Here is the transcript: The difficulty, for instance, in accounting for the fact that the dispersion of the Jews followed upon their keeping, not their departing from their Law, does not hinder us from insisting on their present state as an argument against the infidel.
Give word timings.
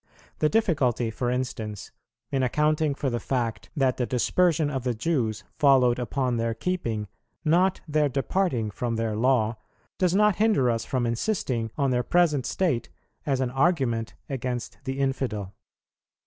The 0.39 0.49
difficulty, 0.49 1.11
for 1.11 1.29
instance, 1.29 1.91
in 2.31 2.41
accounting 2.41 2.95
for 2.95 3.11
the 3.11 3.19
fact 3.19 3.69
that 3.75 3.97
the 3.97 4.07
dispersion 4.07 4.71
of 4.71 4.83
the 4.83 4.95
Jews 4.95 5.43
followed 5.59 5.99
upon 5.99 6.37
their 6.37 6.55
keeping, 6.55 7.07
not 7.45 7.81
their 7.87 8.09
departing 8.09 8.71
from 8.71 8.95
their 8.95 9.15
Law, 9.15 9.57
does 9.99 10.15
not 10.15 10.37
hinder 10.37 10.71
us 10.71 10.85
from 10.85 11.05
insisting 11.05 11.69
on 11.77 11.91
their 11.91 12.01
present 12.01 12.47
state 12.47 12.89
as 13.27 13.41
an 13.41 13.51
argument 13.51 14.15
against 14.27 14.79
the 14.85 14.97
infidel. 14.99 15.53